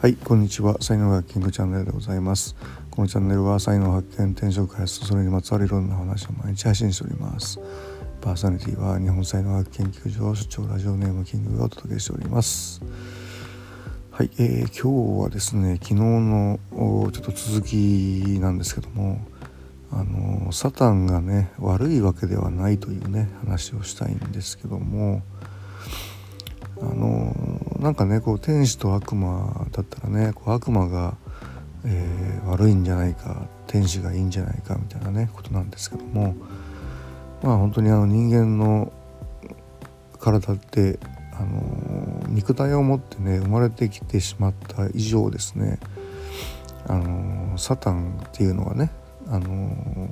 [0.00, 0.76] はいこんにちは。
[0.80, 2.54] 才能学キングチャンネルでございます。
[2.88, 7.58] このチャンネルは才能発見転職開発それにまつわるいろんな話を毎日配信しております。
[8.20, 12.80] パーソナリティは日本才能学研究所所長ラジオネームキングがお届けしております。
[14.12, 19.20] はい、えー、今日はですね昨日のちょっと続きなんですけども
[19.90, 25.22] あのサタンがね悪いわけではないというね話をしたいんですけども
[26.80, 27.34] あの
[27.78, 31.16] なんかねこう天使と悪魔だったらねこう悪魔が、
[31.84, 36.34] えー、悪いんじゃないか天使がいいんじゃないかみたいなねことなんですけども
[37.42, 38.92] まあ本当にあの人間の
[40.18, 40.98] 体って
[41.32, 45.78] あの肉体を持ってね生まれてきてしまった以上ですね
[46.88, 48.90] あのサタンっていうのがね
[49.28, 50.10] あの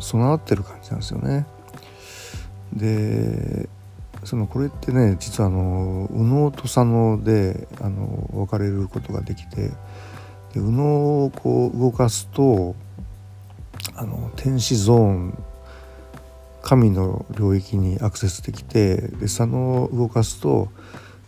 [0.00, 1.46] 備わってる感じなんですよね。
[2.72, 3.68] で
[4.30, 9.56] そのこれってね実はあの右脳と左脳であの分かれることができて
[10.52, 12.76] で右脳をこう動かすと
[13.96, 15.44] あの天使ゾーン
[16.62, 20.68] 神の領域にアクセスできてで左脳を動かすと、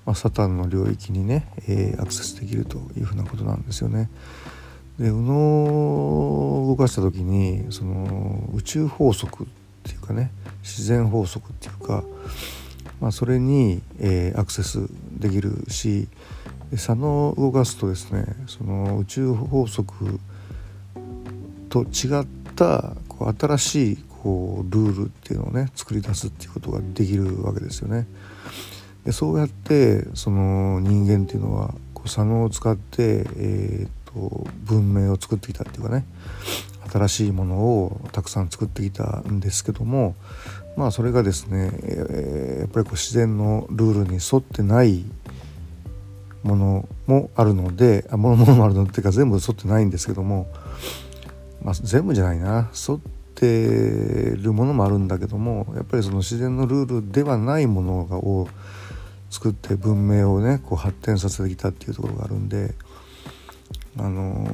[0.06, 4.10] まあ、サタンの領域にね、えー、アクセスできるというふうなことなんですよね。
[5.00, 9.46] で右脳を動かした時にその宇宙法則っ
[9.82, 10.30] ていうかね
[10.62, 12.04] 自然法則っていうか
[13.02, 14.86] まあ、それに、えー、アクセス
[15.18, 16.06] できるし
[16.76, 20.20] 左脳を動かすとですねその宇宙法則
[21.68, 28.06] と違ったこう新しいこうルールっていうのをね作り出すっていうことができるわけですよね。
[29.04, 36.04] でそうやってその人間っていうのはこう左脳を使って、えーと文明を作ってきたっていうかね
[36.92, 40.14] 新しいものをたくさん作ってきたんですけども
[40.76, 45.04] まあそれがですね、え、やっぱりこう自然のルールに沿ってない
[46.42, 50.48] ものもあるのであものもあるのっていうか全部沿ってないんですけども、
[51.62, 52.70] まあ、全部じゃないな。
[52.88, 53.00] 沿っ
[53.34, 58.48] てるものもあるんだけどもやっぱりその自然のルールではないものを
[59.30, 62.74] 作って文明をねこう発展させてきたっていうところがあるんで
[63.98, 64.44] あの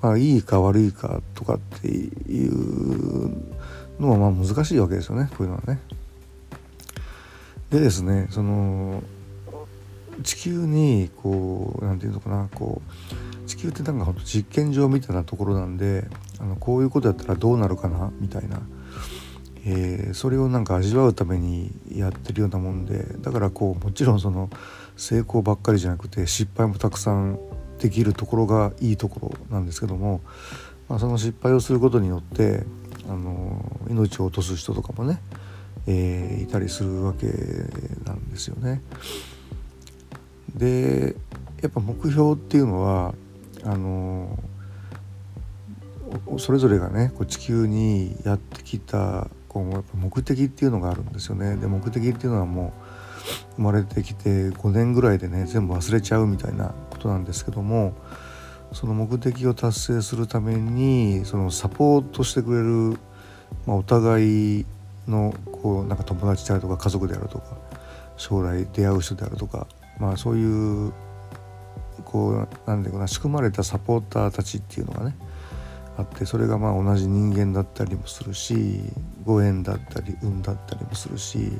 [0.00, 3.36] ー、まあいいか悪いかとかっていう
[4.00, 5.80] のはまあ難しいわけですよねこういうのはね。
[7.70, 9.02] でですねその
[10.22, 16.06] 地球にこう何て言うのかなこう地球ってなんかほんと実験場みたいなところなんで
[16.40, 18.60] あのこういうことやったらどうなるかなみたいな、
[19.64, 24.50] えー、それをなんか味わうためにやってるようなもんでだからこうもちろんその
[24.96, 27.38] 成功ばっかりじゃなくて失敗もたくさん
[27.78, 30.20] できるところがいいところなんですけども、
[30.88, 32.64] まあ、その失敗をすることによって
[33.08, 35.20] あの命を落とす人とかもね、
[35.86, 37.26] えー、いたりするわけ
[38.04, 38.82] なんですよね。
[40.54, 41.16] で
[41.62, 43.14] やっぱ目標っていうのは
[43.64, 44.38] あの
[46.38, 51.56] それぞれがねこう地球にやってきたこうやっぱ目的っていうのがあるんですよね。
[51.56, 52.72] で目的っていうのはもう
[53.56, 57.94] 生まれてきて5年ぐらいでね全部忘れちゃうみたいなことなんですけども
[58.72, 62.98] その目的を達成するためにそのサポートしてくれる、
[63.66, 64.66] まあ、お互い
[65.06, 67.56] のこうなんか友達であるとか家族であるとか
[68.16, 69.66] 将来出会う人であるとか、
[69.98, 70.92] まあ、そういう
[72.04, 75.16] こうなんでかな仕組まれたサポーターたちっていうのがね
[75.96, 78.80] あってそれがまあ同じ人間だったりもするし
[79.24, 81.50] ご縁だったり運だったりもするし、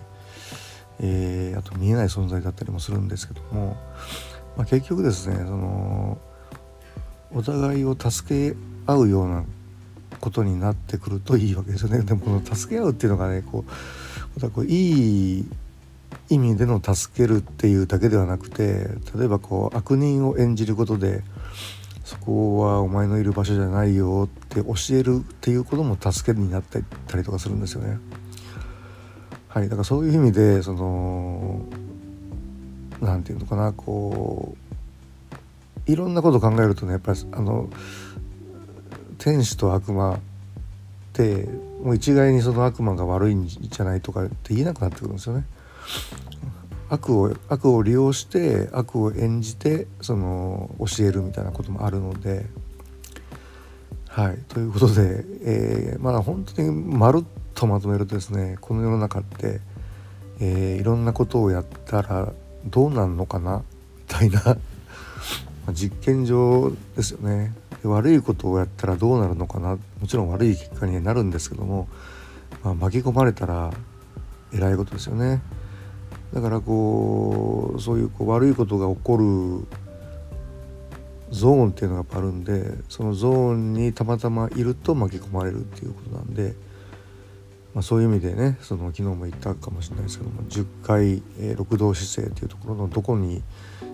[1.01, 3.77] えー、あと見えない存在だったりもするんですけども、
[4.57, 6.19] まあ、結局ですねその
[7.33, 8.57] お互いを助け
[8.87, 9.45] 合うような
[10.21, 12.03] ことになってくるといいわけですよね。
[12.03, 15.49] でもこの助け合うっていうのがねこうまたこういい
[16.31, 21.23] 意味での助けるっていうだけではなくて例えばこう悪人を演じることで
[22.05, 26.79] そこはお前のいる場所じゃないよって教えるっていうことも助けになった
[27.17, 27.99] りとかするんですよね。
[29.49, 31.63] はい、だからそういう意味でその
[33.01, 34.68] 何て言うのかなこう
[35.89, 37.69] いろんなこと考えるとねやっぱりあの
[39.19, 40.19] 天使と悪魔っ
[41.13, 41.49] て
[41.83, 45.45] もう一概にその悪魔が悪いんじゃないとかって言えなくなってくるんですよね。
[46.91, 52.47] 悪を悪を利用して悪を演じてその教えるみたいなこともあるので。
[54.09, 57.25] はいということで、えー、まあ本当にまるっ
[57.55, 59.61] とまとめるとですねこの世の中って、
[60.41, 62.33] えー、いろんなことをやったら
[62.67, 63.63] どうなんのかな
[63.97, 64.57] みたいな
[65.73, 67.55] 実験場ですよね。
[67.85, 69.79] 悪いことをやったらどうなるのかな。
[70.01, 71.89] もちろん悪い結果になるんですけども、
[72.63, 73.73] まあ、巻き込まれたら
[74.53, 75.43] えらいことですよね。
[76.33, 79.25] だからこうそういうこう悪いことが起こる
[81.31, 86.55] ゾーンっていうのがあるんでそのゾーンにたまたまいると巻き込まれるっていうことなんで、
[87.75, 93.43] まあ、そういう意味でねその昨日も言ったかもしれないですけども10回、えー、六道姿勢っていうところのどこに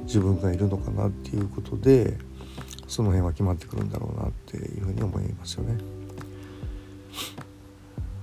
[0.04, 2.16] 自分がいるのかなっていうことで
[2.86, 5.78] その辺は決まってくるんだろうなっていうふうに思いますよね。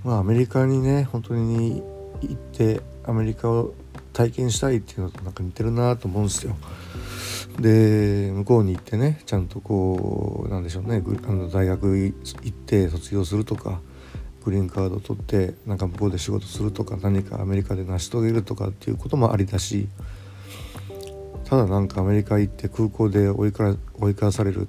[0.03, 1.83] まあアメリカにね本当に
[2.21, 3.73] 行ってアメリカを
[4.13, 6.55] 体験したいっていうのとなんか似てるなと思うんですよ。
[7.59, 12.13] で向こうに行ってねちゃんとこうなんでしょうねあの大学行
[12.47, 13.81] って卒業するとか
[14.43, 19.87] グリーンカード取ってなんか向こうで仕事するとか何かアメリカで成し遂げるとかっていうこともありだし
[21.45, 24.67] ただなんかアメリカ行って空港で追いか追い返される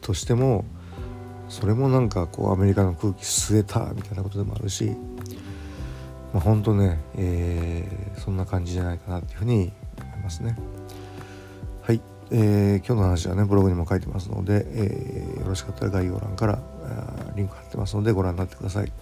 [0.00, 0.64] としても
[1.48, 4.96] それもなんかこうアメリカの空気吸えたみたいなことでもあるし、
[6.32, 9.72] まあ、本当ね、えー、そんな感じじゃないかなっていうふうに
[10.02, 10.56] 思いますね。
[11.82, 12.00] はい、
[12.30, 16.58] えー、今日の話はねブログにも書いてますので、えー、よろしかったら概要欄から
[17.36, 18.82] リンク貼ってますのでご覧になってくださ。
[18.82, 18.92] い、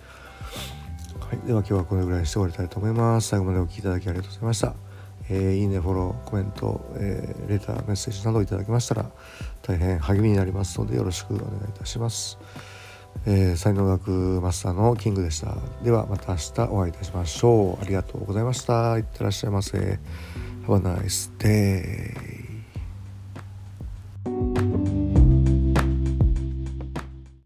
[1.46, 3.28] では今日はこれぐらいにして終わりたいと思います。
[3.28, 4.74] 最後までお聴きいただきありがとうございました。
[5.28, 9.10] えー、いいね、フォロー、コメント、えー、レター、メッセージなどいただきましたら
[9.62, 12.38] 大変励みになりますのでよろしくお願いいたします。
[13.26, 15.56] えー、才能学マスターのキングでした。
[15.82, 17.82] ではまた明日お会いいたしましょう。
[17.82, 18.96] ありがとうございました。
[18.98, 19.98] いってらっしゃいませ。
[20.66, 22.41] Have a nice day.